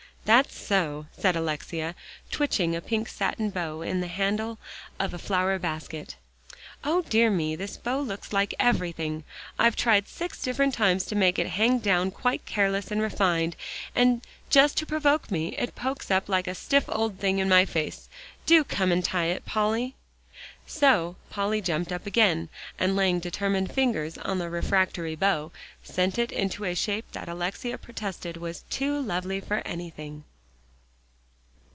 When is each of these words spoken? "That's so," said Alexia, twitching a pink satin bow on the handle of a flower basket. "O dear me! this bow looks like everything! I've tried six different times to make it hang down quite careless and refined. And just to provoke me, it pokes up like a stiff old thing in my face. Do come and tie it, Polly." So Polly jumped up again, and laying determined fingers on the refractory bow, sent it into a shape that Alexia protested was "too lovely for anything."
"That's 0.23 0.55
so," 0.57 1.07
said 1.19 1.35
Alexia, 1.35 1.95
twitching 2.29 2.75
a 2.75 2.79
pink 2.79 3.09
satin 3.09 3.49
bow 3.49 3.81
on 3.81 4.01
the 4.01 4.07
handle 4.07 4.59
of 4.99 5.15
a 5.15 5.19
flower 5.19 5.57
basket. 5.57 6.15
"O 6.83 7.01
dear 7.01 7.31
me! 7.31 7.55
this 7.55 7.75
bow 7.75 7.99
looks 7.99 8.31
like 8.31 8.53
everything! 8.59 9.23
I've 9.57 9.75
tried 9.75 10.07
six 10.07 10.39
different 10.39 10.75
times 10.75 11.05
to 11.05 11.15
make 11.15 11.39
it 11.39 11.47
hang 11.47 11.79
down 11.79 12.11
quite 12.11 12.45
careless 12.45 12.91
and 12.91 13.01
refined. 13.01 13.55
And 13.95 14.21
just 14.51 14.77
to 14.77 14.85
provoke 14.85 15.31
me, 15.31 15.49
it 15.57 15.75
pokes 15.75 16.11
up 16.11 16.29
like 16.29 16.47
a 16.47 16.53
stiff 16.55 16.85
old 16.87 17.17
thing 17.17 17.39
in 17.39 17.49
my 17.49 17.65
face. 17.65 18.07
Do 18.45 18.63
come 18.63 18.91
and 18.91 19.03
tie 19.03 19.25
it, 19.25 19.43
Polly." 19.47 19.95
So 20.67 21.17
Polly 21.29 21.59
jumped 21.59 21.91
up 21.91 22.05
again, 22.05 22.47
and 22.79 22.95
laying 22.95 23.19
determined 23.19 23.73
fingers 23.73 24.17
on 24.19 24.39
the 24.39 24.49
refractory 24.49 25.15
bow, 25.15 25.51
sent 25.83 26.17
it 26.17 26.31
into 26.31 26.63
a 26.63 26.75
shape 26.75 27.11
that 27.11 27.27
Alexia 27.27 27.77
protested 27.77 28.37
was 28.37 28.61
"too 28.69 28.99
lovely 29.01 29.41
for 29.41 29.57
anything." 29.65 30.23